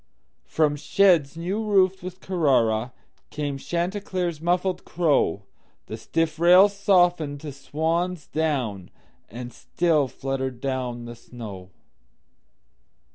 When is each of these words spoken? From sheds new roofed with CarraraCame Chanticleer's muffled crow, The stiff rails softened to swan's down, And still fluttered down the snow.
From 0.47 0.77
sheds 0.77 1.37
new 1.37 1.63
roofed 1.63 2.01
with 2.01 2.21
CarraraCame 2.21 3.59
Chanticleer's 3.59 4.41
muffled 4.41 4.83
crow, 4.83 5.43
The 5.85 5.95
stiff 5.95 6.39
rails 6.39 6.75
softened 6.75 7.39
to 7.41 7.51
swan's 7.51 8.25
down, 8.25 8.89
And 9.29 9.53
still 9.53 10.07
fluttered 10.07 10.59
down 10.59 11.05
the 11.05 11.15
snow. 11.15 11.69